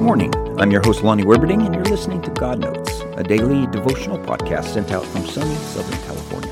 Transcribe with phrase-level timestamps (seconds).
[0.00, 0.32] morning.
[0.58, 4.72] I'm your host, Lonnie Werberding, and you're listening to God Notes, a daily devotional podcast
[4.72, 6.50] sent out from sunny Southern California.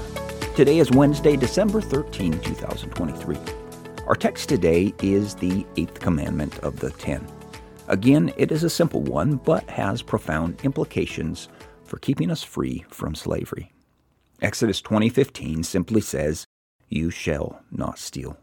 [0.55, 3.39] Today is Wednesday, December 13, 2023.
[4.07, 7.27] Our text today is the eighth commandment of the ten.
[7.89, 11.49] Again, it is a simple one, but has profound implications
[11.85, 13.73] for keeping us free from slavery.
[14.43, 16.45] Exodus 20:15 simply says,
[16.89, 18.37] "You shall not steal."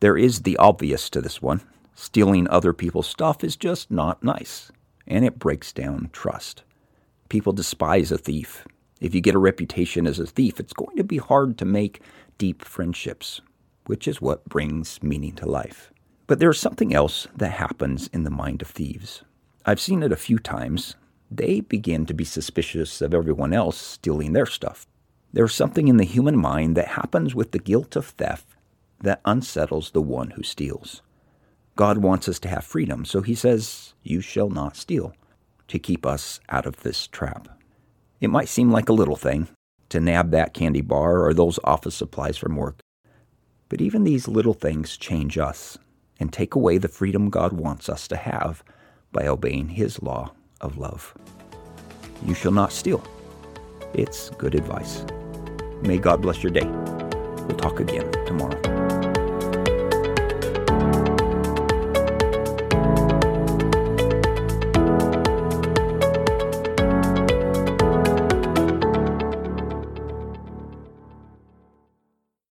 [0.00, 1.62] There is the obvious to this one.
[2.00, 4.70] Stealing other people's stuff is just not nice,
[5.08, 6.62] and it breaks down trust.
[7.28, 8.64] People despise a thief.
[9.00, 12.00] If you get a reputation as a thief, it's going to be hard to make
[12.38, 13.40] deep friendships,
[13.86, 15.92] which is what brings meaning to life.
[16.28, 19.24] But there's something else that happens in the mind of thieves.
[19.66, 20.94] I've seen it a few times.
[21.32, 24.86] They begin to be suspicious of everyone else stealing their stuff.
[25.32, 28.46] There's something in the human mind that happens with the guilt of theft
[29.00, 31.02] that unsettles the one who steals.
[31.78, 35.14] God wants us to have freedom, so he says, You shall not steal,
[35.68, 37.46] to keep us out of this trap.
[38.20, 39.46] It might seem like a little thing
[39.90, 42.80] to nab that candy bar or those office supplies from work,
[43.68, 45.78] but even these little things change us
[46.18, 48.64] and take away the freedom God wants us to have
[49.12, 51.14] by obeying his law of love.
[52.26, 53.04] You shall not steal.
[53.94, 55.04] It's good advice.
[55.82, 56.66] May God bless your day.
[56.66, 58.97] We'll talk again tomorrow.